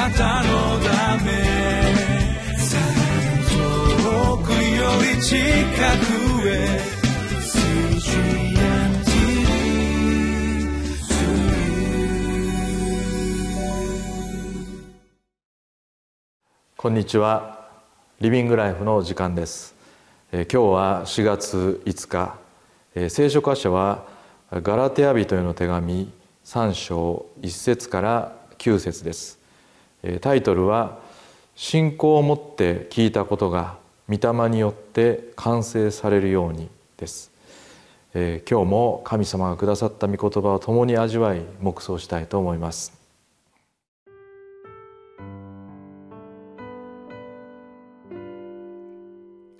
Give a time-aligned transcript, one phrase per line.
[0.00, 1.30] なたのため
[3.50, 6.80] 遠くより近くへ
[16.78, 17.68] こんにちは。
[18.22, 19.74] リビングライフの時間です、
[20.32, 22.38] えー、今日は4月5日、
[22.94, 24.06] えー、聖書箇所は
[24.50, 26.10] ガラテヤ人への手紙
[26.46, 29.39] 3章1節から9節です、
[30.20, 30.98] タイトルは
[31.54, 33.76] 信仰を持って聞いたことが
[34.08, 37.30] 御霊によって完成されるようにです、
[38.14, 43.00] え今日も神様がくださった御言葉を共に味わい黙想したいと思います。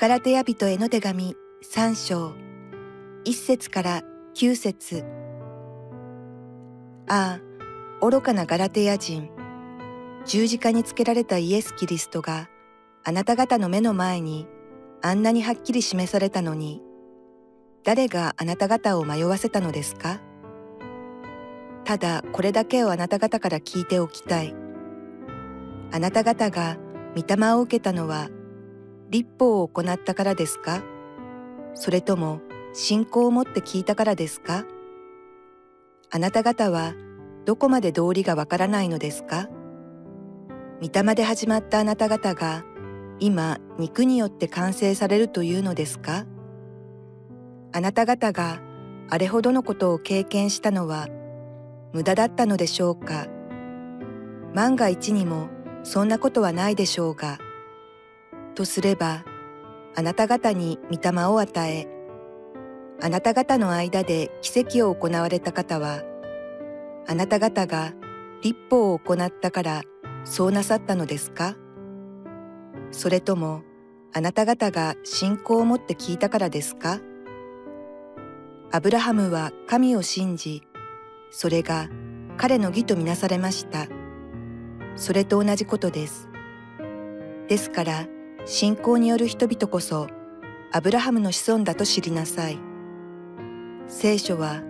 [0.00, 2.32] ガラテヤ人への手紙3章。
[3.26, 4.02] 1節から
[4.34, 5.04] 9節。
[7.06, 9.39] ああ愚かなガラテヤ人。
[10.26, 12.48] 十字架につけられたイエス・キリストが
[13.04, 14.46] あなた方の目の前に
[15.02, 16.82] あんなにはっきり示されたのに
[17.84, 20.20] 誰があなた方を迷わせたのですか？
[21.84, 24.54] ただこれだけをあなた方から聞いておきたい。
[25.90, 26.76] あなた方が
[27.16, 28.28] 御霊を受けたのは
[29.08, 30.82] 立法を行ったからですか？
[31.74, 32.42] それとも
[32.74, 34.66] 信仰を持って聞いたからですか？
[36.10, 36.92] あなた方は
[37.46, 39.48] どこまで道理がわからないのですか？
[40.82, 42.64] 御霊で始まったあなた方が
[43.18, 46.24] 今肉によって完成されるというのですか？
[47.72, 48.62] あなた方が
[49.10, 51.08] あれほどのことを経験したのは
[51.92, 53.26] 無駄だったのでしょうか？
[54.54, 55.50] 万が一にも
[55.82, 57.36] そんなことはないでしょうが
[58.54, 59.22] とすれば、
[59.94, 61.88] あなた方に御霊を与え、
[63.02, 66.02] あなた方の間で奇跡を行われた方は、
[67.06, 67.92] あなた方が
[68.42, 69.82] 立法を行ったから
[70.24, 71.56] そうなさったのですか？
[72.92, 73.62] それとも、
[74.12, 77.00] あなた方が信仰を持って聞いたからですか？
[78.72, 80.62] アブラハムは神を信じ、
[81.30, 81.88] それが
[82.36, 83.88] 彼の義とみなされました。
[84.96, 86.28] それと同じことです。
[87.48, 88.06] ですから、
[88.44, 90.06] 信仰による人々こそ
[90.72, 92.58] アブラハムの子孫だと知りなさい。
[93.88, 94.62] 聖書は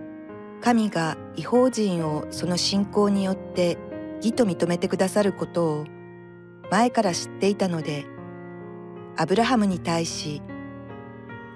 [0.61, 3.77] 神が違法人をその信仰によって
[4.21, 5.85] 義と認めてくださることを
[6.69, 8.05] 前から知っていたので、
[9.17, 10.41] アブラハムに対し、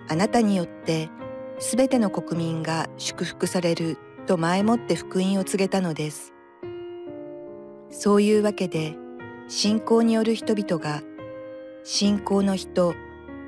[0.09, 1.09] あなたによって
[1.59, 6.33] すべての国民が祝福されると前もって福音を告げたのです。
[7.89, 8.95] そういうわけで、
[9.47, 11.03] 信仰による人々が
[11.83, 12.95] 信仰の人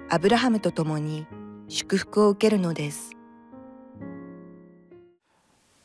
[0.10, 1.26] アブラハムと共に
[1.68, 3.14] 祝福を受けるのです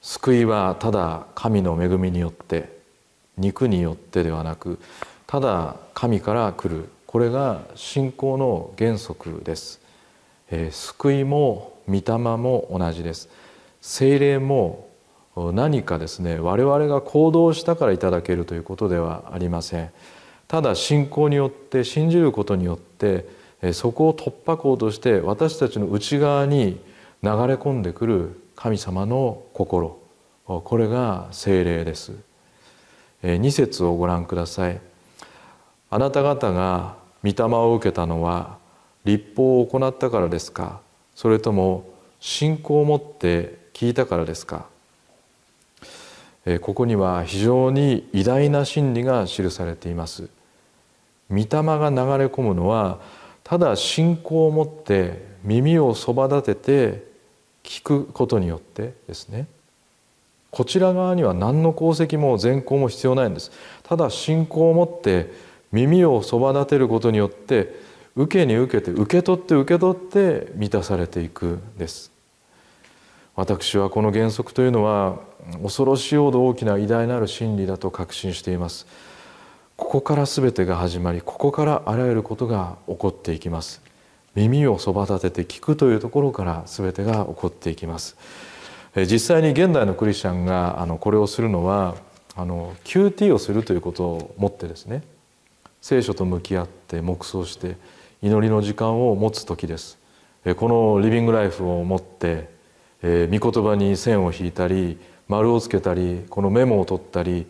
[0.03, 2.82] 救いはただ神の恵みによって
[3.37, 4.79] 肉によってではなく
[5.27, 6.89] ただ神から来る。
[7.07, 9.83] これが信仰の原則です、
[10.51, 13.29] えー、救いも御霊も同じです。
[13.83, 14.89] 精霊も
[15.35, 19.91] 何かですね我々が行動したからいただけるということではありません。
[20.49, 23.27] ただ信仰によって信じることによって
[23.73, 26.81] そこを突破口として私たちの内側に
[27.23, 29.99] 流れ込んでくる神様の心。
[30.47, 32.13] これが精霊です。
[33.23, 34.81] 2節をご覧ください。
[35.91, 38.59] あなた方が御霊を受けたのは
[39.05, 40.81] 立法を行ったからですか？
[41.15, 41.85] それとも
[42.21, 44.67] 信仰を持って聞いたからですか？
[46.61, 50.29] ここには非常に偉大な真理が記されています。
[51.31, 52.99] 御霊が流れ込むのは
[53.45, 57.13] ただ信仰を持って耳をそば立てて
[57.63, 59.47] 聞くことによってですね。
[60.53, 63.51] こちら側には何の功績も善行も必要ないんです。
[63.83, 65.33] ただ信仰を持って
[65.73, 67.75] 耳をそば立てることによって
[68.17, 72.13] 受けに受けて受け取って受け取って満たされていくです。
[73.35, 75.21] 私はこの原則というのは
[75.63, 78.87] 恐ろしいほど大きな偉大なる真理だと確信しています。
[79.79, 83.81] ここから全てが始まりここからあらゆることが起こっていきます。
[84.35, 88.19] 耳をそば立てて聞くというところから全てが起こっていきます。
[88.95, 91.97] 実際に現代のクリスチャンがあのこれをするのは
[92.37, 95.03] あの QT をするということをもってですね
[95.81, 97.77] 聖書と向き合って黙想して
[98.21, 99.99] 祈りの時間を持つ時です。
[100.57, 102.49] このリビングライフを持って
[103.03, 104.99] 御言葉に線を引いたり
[105.29, 107.47] 丸をつけたりこのメモを取ったり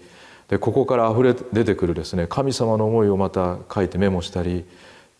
[0.49, 4.67] でここから溢れ出てくるですね神様の思いをまた書いてメモしたり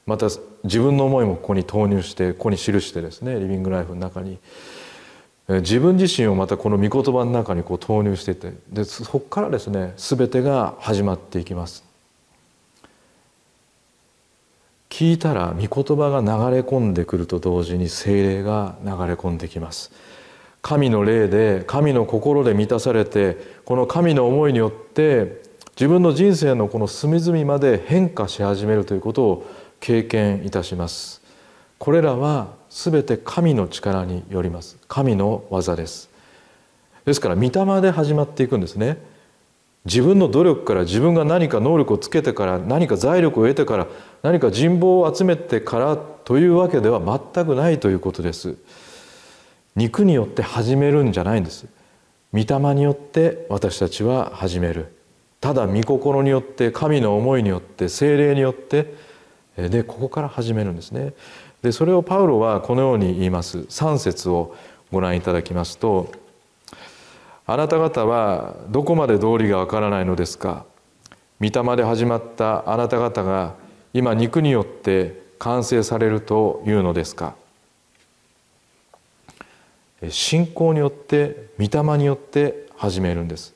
[0.07, 0.27] また
[0.65, 4.39] 自分の思いもここに投入してここに記してですねリビングライフの中に。
[5.61, 11.85] 自分自身をまたこの御言葉の中にこう投入していってでそこからですね全てが始まっていきます。
[14.89, 19.91] 聞いたら御言葉が流れ込んでくると同時に精霊が流れ込んできます。
[20.61, 25.43] 神の霊で神の心で満たされてこの神の思いによって
[25.77, 29.51] 自分の人生のこの隅々まで変化し始めるということを
[29.81, 31.23] 経験いたします。
[31.79, 34.79] これらは全て神の力によります。
[34.89, 36.09] 神の技です。
[37.05, 38.97] ですから御霊で始まっていくんですね。
[39.85, 43.89] 自分の努力から自分が何か能力をつけてから何か財力を得てから
[44.23, 47.01] 何か人望を集めてからというわけでは
[47.35, 48.55] 全くないということです。
[49.77, 51.67] 肉によって始めるんじゃないんです。
[52.33, 54.97] 御霊によって私たちは始める。
[55.43, 58.95] ただ御心によって神の思いによって精霊によって
[59.57, 61.13] でここから始めるんですね。
[61.63, 63.59] でそれをパウロはこのように言います。
[63.59, 64.55] 3節を
[64.91, 66.11] ご覧いただきますと
[67.47, 70.65] 「あなた方はどこまで道理がわからないのですか？
[71.41, 73.55] 御霊で始まったあなた方が
[73.95, 77.35] 今肉によって完成されるというのですか?」
[80.11, 83.55] 信仰によって御霊によって始めるんです。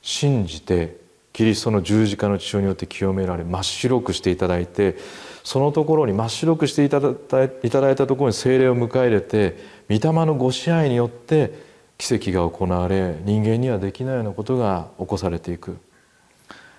[0.00, 1.01] 信じて
[1.32, 4.96] キリストの十字架の血潮によって清められ真っ白くしていただいて
[5.44, 9.56] そのところに真っ白くしていただいただいたところに精霊を迎え入れて
[9.88, 11.52] 御霊のご支配によって
[11.98, 15.78] 奇跡が行われ人間にはできないようなことが起こされていく。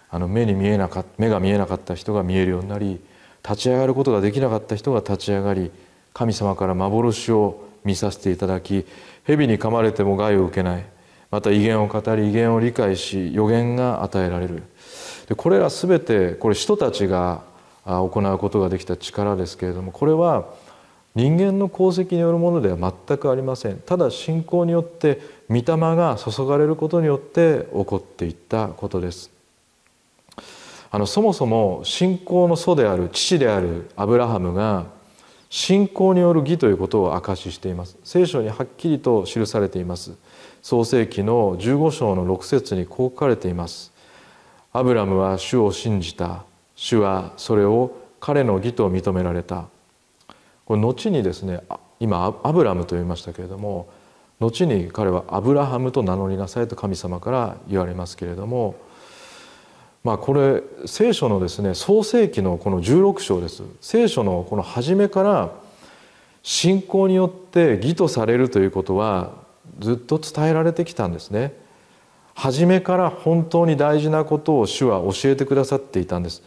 [0.10, 3.02] あの目に見えなか目が見えなかった人が見えるようになり
[3.44, 5.72] 立ち上がることができなかった人が立ち上がり
[6.14, 8.86] 神様から幻を見させていただき
[9.24, 10.93] 蛇に噛まれても害を受けない。
[11.34, 14.62] また威厳を語り威厳を理解し予言が与えられる。
[15.28, 17.42] でこれら全てこれ人たちが
[17.86, 20.46] 行うことができた力ですけれどもこれは
[21.16, 23.80] 人間の功績によるものでは全くありません。
[23.80, 25.64] ただ信仰によって御霊
[25.96, 29.32] が注がれることによって起こっていったことです。
[30.92, 34.86] あのそもそも信仰の祖である父であるアブラハムが
[35.50, 37.98] 信仰による義ということを証ししています。
[38.04, 40.12] 聖書にはっきりと記されています。
[40.64, 43.92] 創世記の15章の6節にこう書かれています。
[44.72, 46.46] アブラムは主を信じた。
[46.74, 49.66] 主はそれを彼の義と認められた。
[50.66, 51.60] これ後にですね
[52.00, 53.90] 今アブラムと言いましたけれども
[54.40, 58.76] 後に彼はアブラハムと名乗りなさいと神様から言われますけれども
[60.06, 63.64] まあこれ聖書のですね創世記のこの16章です。
[63.82, 65.52] 聖書のこの初めから
[66.42, 69.43] 信仰によって義とされるということは
[69.80, 71.54] ずっと伝えられてきたんですね。
[72.36, 76.44] 初めから本当に大事なことを主は教えてくださっていたんです。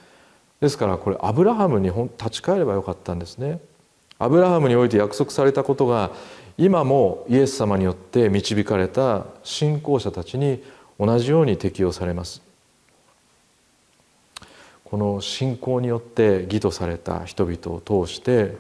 [0.61, 3.61] ですからこれアブラハムに立ち返ればよかったんですね。
[4.19, 6.11] アブラハムにおいて約束されたことが
[6.59, 10.63] 今もイエス様によって導かれた信仰者たちに
[10.99, 12.43] 同じように適用されます。
[14.85, 18.57] この信仰によって義とされた人々を通して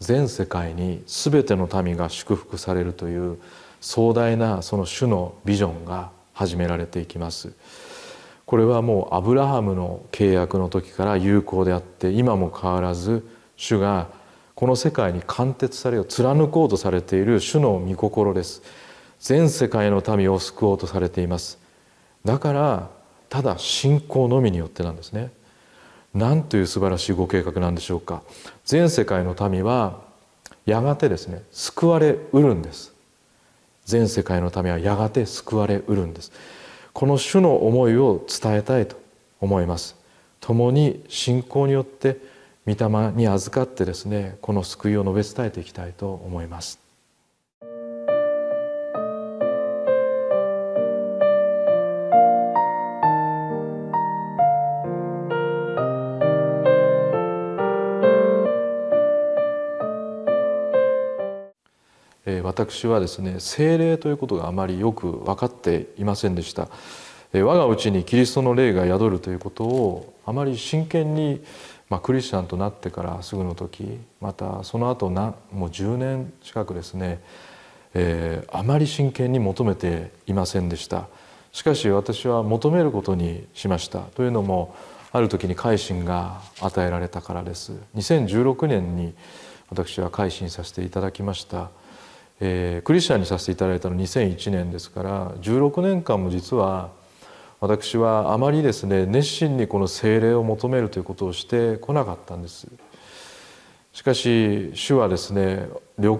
[0.00, 3.38] 全世界に全ての民が祝福されるという
[3.80, 7.52] 壮大なその主のビジョンが始められていきます。
[8.46, 13.24] これはもうアブラハムの契約の時から有効であって今も変わらず
[13.56, 14.08] 主が
[14.56, 18.62] この世界に貫徹されよう貫こうとされている主の御心です。
[19.20, 21.58] 全世界の民を救おうとされています。
[22.24, 22.90] だから
[23.28, 25.30] ただ信仰のみによってなんですね。
[26.12, 28.22] なんという素晴らしいご計画なんでしょうか。
[28.64, 30.00] 全世界の民は
[30.66, 32.92] やがてですね救われうるんです。
[33.90, 36.32] 全世界の民はやがて救われうるんです。
[36.92, 38.96] この主の思いを伝えたいと
[39.40, 39.96] 思います。
[40.40, 42.18] 共に信仰によって
[42.66, 46.79] 御霊に預かってですねこの救いを述べ伝えていきたいと思います。
[62.42, 66.68] 私はですね精霊ということがあまりよく分かっていませんでした。
[67.32, 71.40] 我がうちにキリストの霊が宿るということをあまり真剣に、
[71.88, 77.20] まあ、クリスチャンとなってからすぐの時またその後なもう10年近くですね、
[77.94, 81.06] えー、あまり真剣に求めていませんでした。
[81.52, 84.00] しかし私は求めることにしました。
[84.00, 84.74] というのも
[85.12, 87.72] ある時に改心が与えられたからです。
[87.96, 89.14] 2016年に
[89.68, 91.70] 私は改心させていただきました。
[92.40, 96.90] えー、クリスチャンにさせていただいたの2001年ですから16年間も実は
[97.60, 102.66] 私はあまりですね熱心にこの精霊を求めるということをしてこなかったんです。
[103.92, 105.68] しかし主はですね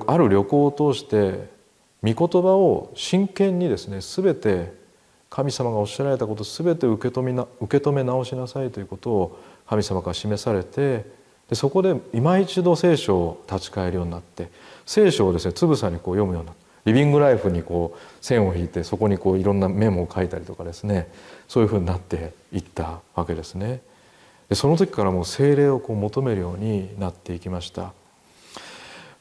[0.07, 1.49] ある旅行を通して
[2.03, 4.75] 御言葉を真剣にですね全て
[5.31, 11.07] 神様がおっしゃられたこと全て受け止めな受け止め直しなさいということを神様から示されて
[11.50, 14.49] でそこで今一度聖書を立ち返るようになって
[14.87, 21.09] 聖書をですねつぶさにこう読むようになったリビングライフにこう線を引いてそこにこういろんなメモを書いたりとかですね
[21.49, 23.83] そういうふうになっていったわけですね。
[24.49, 27.92] でその時からもう精霊をこう求めるようになっていきました。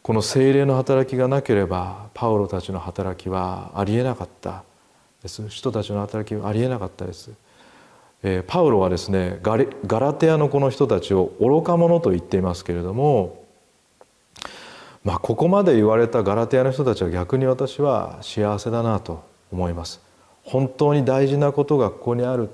[0.01, 4.63] この精霊の働きがなければパウロたちの働きはありえなかった
[5.21, 7.31] です人たちの働きはありえなかったです。
[8.23, 13.45] え、パウロはですねガラテアのこの人たちを愚か者と言っていますけれども
[15.03, 20.01] まあここまで言われたガラテアの人たちは逆に私は幸せだなと思います。
[20.43, 22.49] 本当に大事なことがここにある。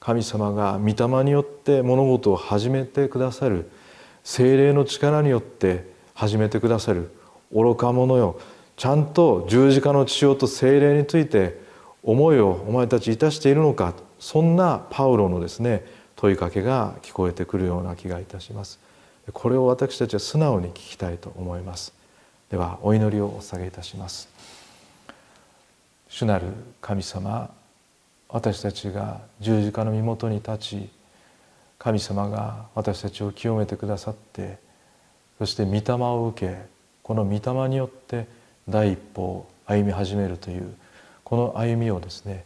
[0.00, 0.86] 神様が御
[1.18, 3.68] 霊によって物事を始めてくださる。
[4.22, 7.10] 精霊の力によって始めてくださる。
[7.52, 8.38] 愚か者よ。
[8.76, 11.60] ちゃんと十字架の血潮と精霊について
[12.04, 13.94] 思いをお前たちいたしているのか。
[14.18, 15.84] そんなパウロのですね
[16.16, 18.78] 問いかけが聞こえてくるような気がいたします。
[19.32, 21.92] これを私たちは素直に聞きたいと思います。
[22.50, 24.28] ではお祈りをお捧げいたします。
[26.08, 26.46] 主なる
[26.80, 27.50] 神様
[28.28, 30.88] 私たちが十字架の身元に立ち
[31.78, 34.58] 神様が私たちを清めてくださって
[35.38, 36.56] そして御霊を受け
[37.02, 38.26] この御霊によって
[38.68, 40.74] 第一歩を歩み始めるという
[41.24, 42.44] この歩みをですね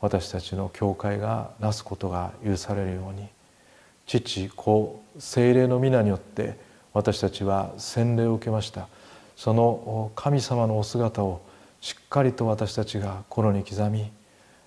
[0.00, 3.28] 私たちの教会がなすことが許されるように
[4.06, 6.58] 父子精霊の皆によって
[6.92, 8.88] 私たちは洗礼を受けました。
[9.40, 11.40] その神様のお姿を
[11.80, 14.10] しっかりと私たちが心に刻み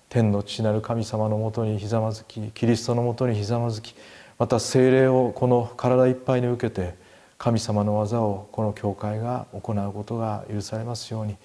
[0.08, 3.94] 天の父なる神様のもとにひざまずきキリストのもとにひざまずき
[4.36, 6.94] また精霊をこの体いっぱいに受けて
[7.38, 11.36] 神様の技をこの教会が行うことが許されますように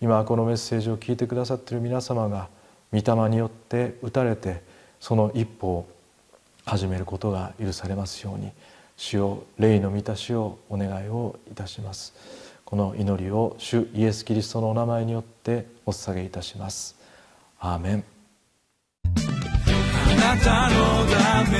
[0.00, 2.48] 今このメッセージを聞いてくださっている皆様が
[2.92, 4.62] 御霊によって打たれて
[5.00, 5.88] その一歩を
[6.64, 8.52] 始めることが許されますように
[8.96, 12.12] 主を霊の満たしをお願いをいたします。
[12.64, 16.94] この祈りを主イエス・キリストのお名前によってお捧げいたします。
[17.58, 18.04] アーメン。
[19.06, 20.76] あなたの
[21.10, 21.58] ため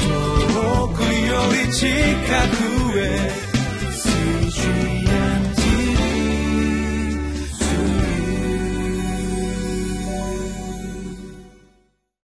[0.00, 1.88] 遠くより近
[2.92, 3.54] くへ